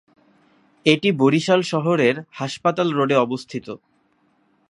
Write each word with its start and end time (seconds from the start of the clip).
এটি 0.85 1.09
বরিশাল 1.11 1.61
শহরের 1.61 2.15
হাসপাতাল 2.31 2.87
রোডে 2.91 3.15
অবস্থিত। 3.17 3.67